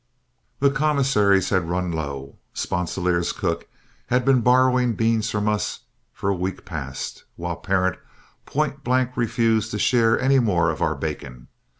The 0.59 0.71
commissaries 0.71 1.49
had 1.51 1.69
run 1.69 1.91
low; 1.91 2.37
Sponsilier's 2.55 3.31
cook 3.31 3.67
had 4.07 4.25
been 4.25 4.41
borrowing 4.41 4.93
beans 4.93 5.29
from 5.29 5.47
us 5.47 5.81
for 6.11 6.27
a 6.27 6.33
week 6.35 6.65
past, 6.65 7.23
while 7.35 7.57
Parent 7.57 7.99
point 8.47 8.83
blank 8.83 9.15
refused 9.15 9.69
to 9.69 9.77
share 9.77 10.19
any 10.19 10.39
more 10.39 10.71
of 10.71 10.81
our 10.81 10.95
bacon. 10.95 11.49